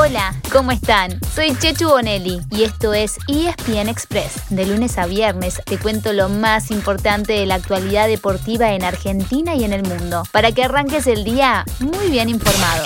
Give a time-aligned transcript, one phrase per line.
[0.00, 1.18] Hola, ¿cómo están?
[1.34, 4.48] Soy Chechu Bonelli y esto es ESPN Express.
[4.48, 9.54] De lunes a viernes te cuento lo más importante de la actualidad deportiva en Argentina
[9.54, 12.84] y en el mundo, para que arranques el día muy bien informado.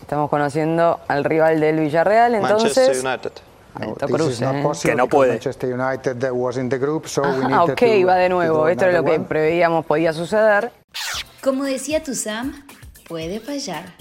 [0.00, 3.04] Estamos conociendo al rival del Villarreal, Manchester entonces.
[3.04, 3.32] United.
[3.74, 4.78] Alto cruce, not ¿eh?
[4.82, 5.32] Que no puede.
[5.32, 8.68] Manchester United that was in the group, so we Ah, ok, to- va de nuevo.
[8.68, 9.24] Esto es lo que one.
[9.24, 10.70] preveíamos podía suceder.
[11.46, 12.66] Como decía tu Sam,
[13.06, 13.94] puede fallar.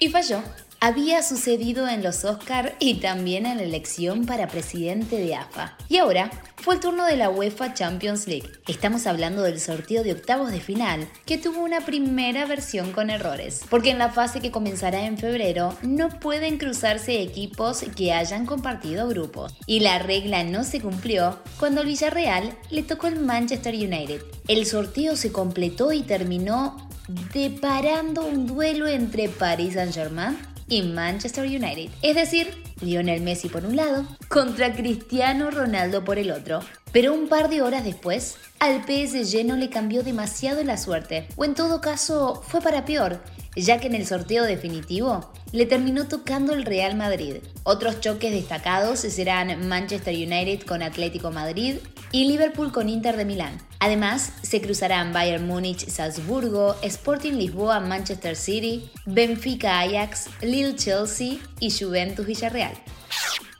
[0.00, 0.42] Y falló.
[0.82, 5.76] Había sucedido en los Oscar y también en la elección para presidente de AFA.
[5.90, 8.48] Y ahora fue el turno de la UEFA Champions League.
[8.66, 13.60] Estamos hablando del sorteo de octavos de final, que tuvo una primera versión con errores.
[13.68, 19.06] Porque en la fase que comenzará en febrero no pueden cruzarse equipos que hayan compartido
[19.06, 19.54] grupos.
[19.66, 24.22] Y la regla no se cumplió cuando al Villarreal le tocó el Manchester United.
[24.48, 26.88] El sorteo se completó y terminó
[27.34, 30.38] deparando un duelo entre Paris Saint-Germain
[30.70, 31.90] y Manchester United.
[32.00, 36.60] Es decir, Lionel Messi por un lado contra Cristiano Ronaldo por el otro.
[36.92, 41.44] Pero un par de horas después, al PSG no le cambió demasiado la suerte, o
[41.44, 43.22] en todo caso fue para peor,
[43.54, 47.36] ya que en el sorteo definitivo le terminó tocando el Real Madrid.
[47.62, 51.76] Otros choques destacados serán Manchester United con Atlético Madrid
[52.12, 53.58] y Liverpool con Inter de Milán.
[53.78, 61.70] Además, se cruzarán Bayern Múnich, Salzburgo, Sporting Lisboa, Manchester City, Benfica, Ajax, Lille, Chelsea y
[61.70, 62.72] Juventus Villarreal.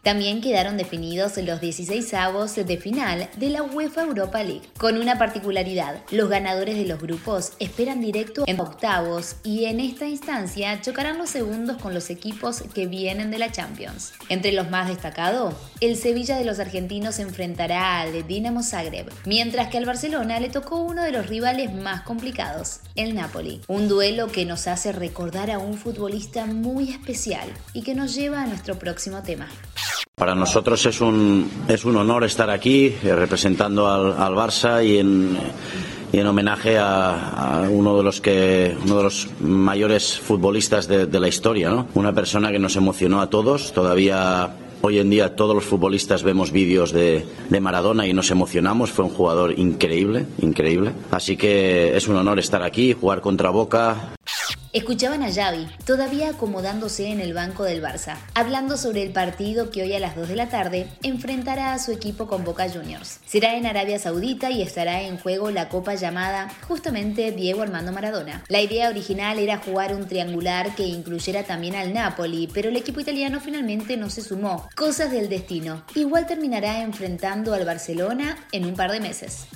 [0.02, 5.18] También quedaron definidos los 16 avos de final de la UEFA Europa League, con una
[5.18, 6.00] particularidad.
[6.10, 11.28] Los ganadores de los grupos esperan directo en octavos y en esta instancia chocarán los
[11.28, 14.14] segundos con los equipos que vienen de la Champions.
[14.30, 19.68] Entre los más destacados, el Sevilla de los argentinos se enfrentará al Dinamo Zagreb, mientras
[19.68, 23.60] que al Barcelona le tocó uno de los rivales más complicados, el Napoli.
[23.68, 28.42] Un duelo que nos hace recordar a un futbolista muy especial y que nos lleva
[28.42, 29.46] a nuestro próximo tema.
[30.20, 34.98] Para nosotros es un, es un honor estar aquí eh, representando al, al Barça y
[34.98, 35.34] en,
[36.12, 41.20] y en homenaje a, uno, de los que, uno de los mayores futbolistas de, de
[41.20, 41.70] la historia.
[41.70, 41.86] ¿no?
[41.94, 43.72] Una persona que nos emocionó a todos.
[43.72, 48.90] Todavía hoy en día todos los futbolistas vemos vídeos de, de Maradona y nos emocionamos.
[48.90, 50.92] Fue un jugador increíble, increíble.
[51.12, 54.10] Así que es un honor estar aquí, jugar contra Boca.
[54.72, 59.82] Escuchaban a Xavi, todavía acomodándose en el banco del Barça, hablando sobre el partido que
[59.82, 63.18] hoy a las 2 de la tarde enfrentará a su equipo con Boca Juniors.
[63.26, 68.44] Será en Arabia Saudita y estará en juego la copa llamada justamente Diego Armando Maradona.
[68.46, 73.00] La idea original era jugar un triangular que incluyera también al Napoli, pero el equipo
[73.00, 74.68] italiano finalmente no se sumó.
[74.76, 75.82] Cosas del destino.
[75.96, 79.48] Igual terminará enfrentando al Barcelona en un par de meses.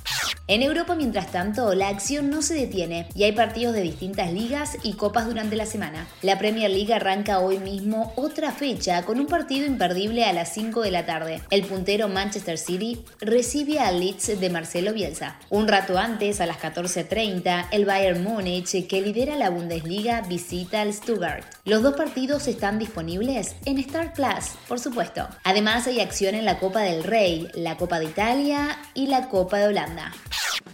[0.46, 4.76] En Europa, mientras tanto, la acción no se detiene y hay partidos de distintas ligas
[4.82, 6.06] y copas durante la semana.
[6.20, 10.82] La Premier League arranca hoy mismo otra fecha con un partido imperdible a las 5
[10.82, 11.40] de la tarde.
[11.48, 15.38] El puntero Manchester City recibe al Leeds de Marcelo Bielsa.
[15.48, 20.92] Un rato antes, a las 14.30, el Bayern Múnich, que lidera la Bundesliga, visita al
[20.92, 21.46] Stuttgart.
[21.64, 25.26] Los dos partidos están disponibles en Star Plus, por supuesto.
[25.42, 29.56] Además, hay acción en la Copa del Rey, la Copa de Italia y la Copa
[29.56, 30.12] de Holanda.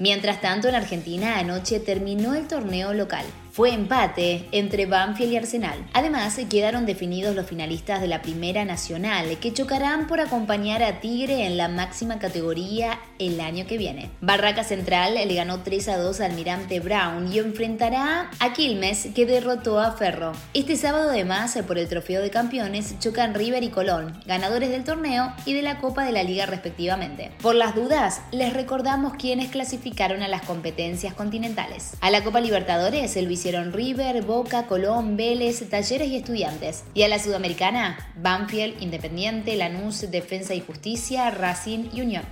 [0.00, 3.26] Mientras tanto, en Argentina anoche terminó el torneo local.
[3.50, 5.86] Fue empate entre Banfield y Arsenal.
[5.92, 11.46] Además, quedaron definidos los finalistas de la Primera Nacional, que chocarán por acompañar a Tigre
[11.46, 14.10] en la máxima categoría el año que viene.
[14.20, 19.26] Barraca Central le ganó 3 a 2 al Almirante Brown y enfrentará a Quilmes, que
[19.26, 20.32] derrotó a Ferro.
[20.54, 25.32] Este sábado, además, por el Trofeo de Campeones, chocan River y Colón, ganadores del torneo
[25.44, 27.32] y de la Copa de la Liga respectivamente.
[27.42, 31.96] Por las dudas, les recordamos quienes clasificaron a las competencias continentales.
[32.00, 36.84] A la Copa Libertadores, el hicieron River, Boca, Colón, Vélez, Talleres y Estudiantes.
[36.94, 42.22] Y a la Sudamericana, Banfield, Independiente, Lanús, Defensa y Justicia, Racing y Unión.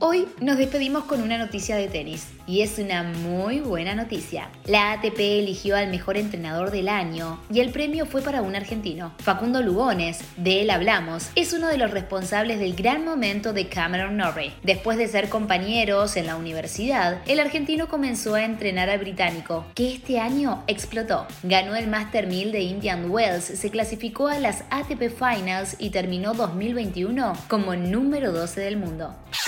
[0.00, 4.48] Hoy nos despedimos con una noticia de tenis y es una muy buena noticia.
[4.64, 9.12] La ATP eligió al mejor entrenador del año y el premio fue para un argentino,
[9.18, 14.16] Facundo Lugones, de él hablamos, es uno de los responsables del gran momento de Cameron
[14.16, 14.52] Norrie.
[14.62, 19.92] Después de ser compañeros en la universidad, el argentino comenzó a entrenar al británico, que
[19.92, 21.26] este año explotó.
[21.42, 26.34] Ganó el Master 1000 de Indian Wells, se clasificó a las ATP Finals y terminó
[26.34, 29.16] 2021 como número 12 del mundo.